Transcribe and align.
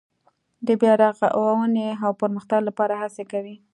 د 0.67 0.69
بیا 0.81 0.93
رغاونې 1.01 1.87
او 2.05 2.11
پرمختګ 2.21 2.59
لپاره 2.69 2.93
هڅې 3.01 3.23
کوي. 3.31 3.55